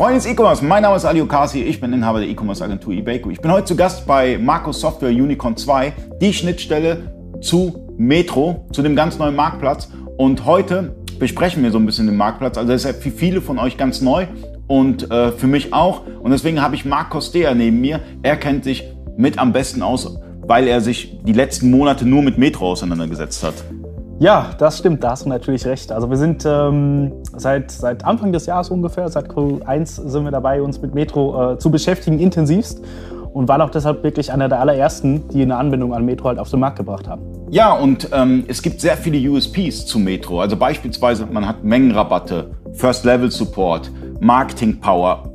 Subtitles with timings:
[0.00, 3.28] Freunde des E-Commerce, mein Name ist Ali Okasi, ich bin Inhaber der E-Commerce Agentur eBayco.
[3.28, 5.92] Ich bin heute zu Gast bei Markus Software Unicorn 2,
[6.22, 7.12] die Schnittstelle
[7.42, 9.90] zu Metro, zu dem ganz neuen Marktplatz.
[10.16, 12.56] Und heute besprechen wir so ein bisschen den Marktplatz.
[12.56, 14.26] Also das ist ja für viele von euch ganz neu
[14.68, 16.06] und äh, für mich auch.
[16.22, 18.00] Und deswegen habe ich Marc Costea neben mir.
[18.22, 22.38] Er kennt sich mit am besten aus, weil er sich die letzten Monate nur mit
[22.38, 23.52] Metro auseinandergesetzt hat.
[24.20, 25.90] Ja, das stimmt, da hast du natürlich recht.
[25.90, 30.60] Also wir sind ähm, seit, seit Anfang des Jahres ungefähr, seit Q1 sind wir dabei,
[30.60, 32.82] uns mit Metro äh, zu beschäftigen, intensivst.
[33.32, 36.50] Und waren auch deshalb wirklich einer der allerersten, die eine Anbindung an Metro halt auf
[36.50, 37.22] den Markt gebracht haben.
[37.48, 40.40] Ja, und ähm, es gibt sehr viele USPs zu Metro.
[40.40, 43.90] Also beispielsweise, man hat Mengenrabatte, First Level Support,
[44.20, 45.32] Marketing Power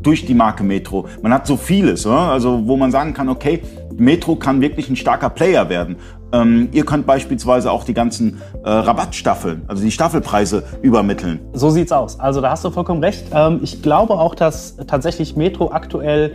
[0.00, 1.06] durch die Marke Metro.
[1.22, 3.62] Man hat so vieles, also wo man sagen kann, okay,
[3.96, 5.96] Metro kann wirklich ein starker Player werden.
[6.32, 11.40] Ähm, ihr könnt beispielsweise auch die ganzen äh, Rabattstaffeln, also die Staffelpreise übermitteln.
[11.52, 12.18] So sieht's aus.
[12.18, 13.26] Also da hast du vollkommen recht.
[13.34, 16.32] Ähm, ich glaube auch, dass tatsächlich Metro aktuell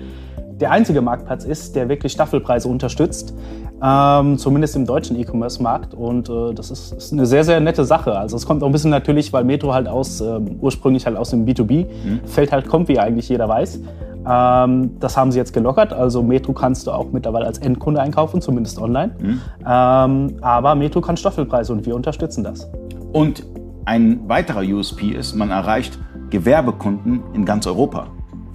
[0.59, 3.33] der einzige Marktplatz ist, der wirklich Staffelpreise unterstützt,
[3.81, 5.93] ähm, zumindest im deutschen E-Commerce-Markt.
[5.93, 8.17] Und äh, das ist, ist, eine sehr, sehr nette Sache.
[8.17, 11.29] Also es kommt auch ein bisschen natürlich, weil Metro halt aus, äh, ursprünglich halt aus
[11.29, 12.53] dem B2B-Feld mhm.
[12.53, 13.79] halt kommt, wie eigentlich jeder weiß.
[14.27, 15.93] Ähm, das haben sie jetzt gelockert.
[15.93, 19.15] Also Metro kannst du auch mittlerweile als Endkunde einkaufen, zumindest online.
[19.19, 19.41] Mhm.
[19.65, 22.69] Ähm, aber Metro kann Staffelpreise und wir unterstützen das.
[23.13, 23.45] Und
[23.85, 25.97] ein weiterer USP ist, man erreicht
[26.29, 28.07] Gewerbekunden in ganz Europa.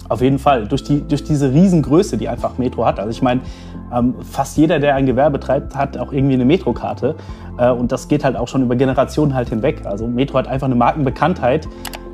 [0.09, 0.67] Auf jeden Fall.
[0.67, 2.99] Durch, die, durch diese Riesengröße, die einfach Metro hat.
[2.99, 3.41] Also ich meine,
[3.91, 7.15] ähm, fast jeder, der ein Gewerbe treibt, hat auch irgendwie eine Metrokarte.
[7.57, 9.85] Äh, und das geht halt auch schon über Generationen halt hinweg.
[9.85, 11.67] Also Metro hat einfach eine Markenbekanntheit,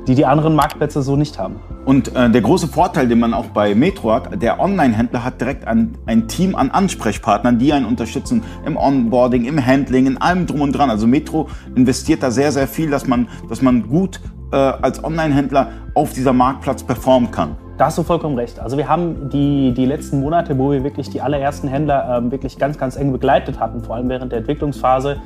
[0.06, 1.56] die die anderen Marktplätze so nicht haben.
[1.84, 5.66] Und äh, der große Vorteil, den man auch bei Metro hat, der Online-Händler hat direkt
[5.66, 10.62] ein, ein Team an Ansprechpartnern, die einen unterstützen im Onboarding, im Handling, in allem drum
[10.62, 10.90] und dran.
[10.90, 14.20] Also Metro investiert da sehr, sehr viel, dass man, dass man gut
[14.52, 17.56] äh, als Online-Händler auf dieser Marktplatz performen kann.
[17.80, 18.60] Da hast du vollkommen recht.
[18.60, 22.58] Also wir haben die, die letzten Monate, wo wir wirklich die allerersten Händler ähm, wirklich
[22.58, 25.16] ganz, ganz eng begleitet hatten, vor allem während der Entwicklungsphase,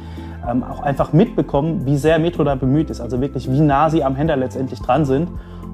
[0.49, 3.00] ähm, auch einfach mitbekommen, wie sehr Metro da bemüht ist.
[3.00, 5.28] Also wirklich, wie nah sie am Händler letztendlich dran sind.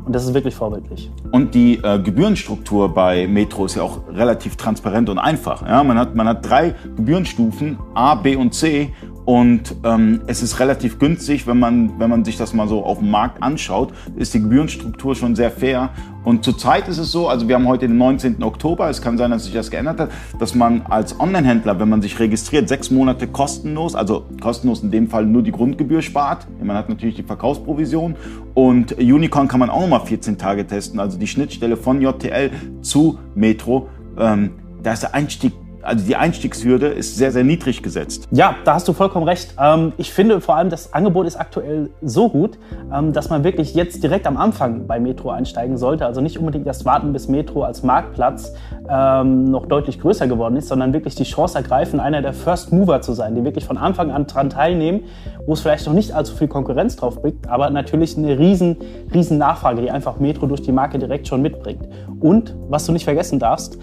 [0.05, 1.11] Und das ist wirklich vorbildlich.
[1.31, 5.67] Und die äh, Gebührenstruktur bei Metro ist ja auch relativ transparent und einfach.
[5.67, 8.93] Ja, man, hat, man hat drei Gebührenstufen, A, B und C.
[9.31, 12.99] Und ähm, es ist relativ günstig, wenn man, wenn man sich das mal so auf
[12.99, 15.91] dem Markt anschaut, ist die Gebührenstruktur schon sehr fair.
[16.25, 18.43] Und zurzeit ist es so, also wir haben heute den 19.
[18.43, 22.03] Oktober, es kann sein, dass sich das geändert hat, dass man als Online-Händler, wenn man
[22.03, 26.49] sich registriert, sechs Monate kostenlos, also kostenlos in dem Fall nur die Grundgebühr spart.
[26.61, 28.17] Man hat natürlich die Verkaufsprovision
[28.55, 32.51] und Unicorn kann man auch nochmal 14 Tage testen, also die Schnittstelle von JTL
[32.83, 33.91] zu Metro.
[34.19, 34.51] Ähm,
[34.83, 35.53] da ist der Einstieg
[35.83, 38.29] also die Einstiegshürde ist sehr, sehr niedrig gesetzt.
[38.31, 39.55] Ja, da hast du vollkommen recht.
[39.61, 42.59] Ähm, ich finde vor allem, das Angebot ist aktuell so gut,
[42.93, 46.07] ähm, dass man wirklich jetzt direkt am Anfang bei Metro einsteigen sollte.
[46.07, 48.53] Also nicht unbedingt erst warten, bis Metro als Marktplatz
[48.89, 53.01] ähm, noch deutlich größer geworden ist, sondern wirklich die Chance ergreifen, einer der First Mover
[53.01, 55.05] zu sein, die wirklich von Anfang an daran teilnehmen,
[55.47, 58.77] wo es vielleicht noch nicht allzu viel Konkurrenz drauf bringt, aber natürlich eine riesen,
[59.13, 61.89] riesen Nachfrage, die einfach Metro durch die Marke direkt schon mitbringt.
[62.21, 63.79] Und was du nicht vergessen darfst,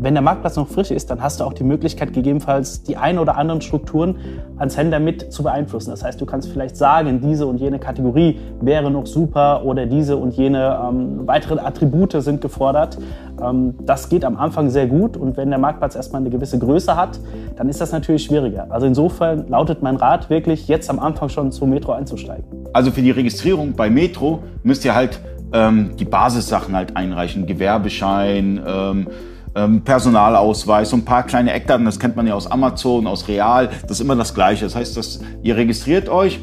[0.00, 3.18] wenn der Marktplatz noch frisch ist, dann hast du auch die Möglichkeit, gegebenenfalls die ein
[3.18, 4.16] oder anderen Strukturen
[4.58, 5.90] ans Händler mit zu beeinflussen.
[5.90, 10.16] Das heißt, du kannst vielleicht sagen, diese und jene Kategorie wäre noch super oder diese
[10.16, 12.98] und jene ähm, weiteren Attribute sind gefordert.
[13.42, 16.96] Ähm, das geht am Anfang sehr gut und wenn der Marktplatz erstmal eine gewisse Größe
[16.96, 17.18] hat,
[17.56, 18.66] dann ist das natürlich schwieriger.
[18.70, 22.44] Also insofern lautet mein Rat wirklich, jetzt am Anfang schon zu Metro einzusteigen.
[22.72, 25.20] Also für die Registrierung bei Metro müsst ihr halt
[25.52, 29.06] ähm, die Basissachen halt einreichen, Gewerbeschein, ähm,
[29.54, 33.70] ähm, Personalausweis, so ein paar kleine Eckdaten, das kennt man ja aus Amazon, aus Real,
[33.82, 34.64] das ist immer das Gleiche.
[34.64, 36.40] Das heißt, dass ihr registriert euch,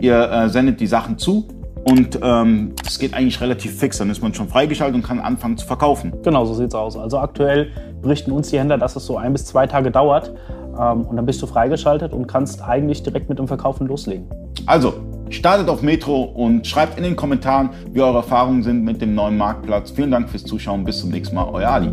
[0.00, 1.46] ihr äh, sendet die Sachen zu
[1.88, 3.98] und ähm, das geht eigentlich relativ fix.
[3.98, 6.12] Dann ist man schon freigeschaltet und kann anfangen zu verkaufen.
[6.24, 6.96] Genau, so sieht's aus.
[6.96, 7.70] Also aktuell
[8.02, 10.32] berichten uns die Händler, dass es so ein bis zwei Tage dauert.
[10.78, 14.28] Ähm, und dann bist du freigeschaltet und kannst eigentlich direkt mit dem Verkaufen loslegen.
[14.66, 14.94] Also,
[15.30, 19.36] startet auf Metro und schreibt in den Kommentaren, wie eure Erfahrungen sind mit dem neuen
[19.36, 19.92] Marktplatz.
[19.92, 20.82] Vielen Dank fürs Zuschauen.
[20.84, 21.48] Bis zum nächsten Mal.
[21.52, 21.92] Euer Ali.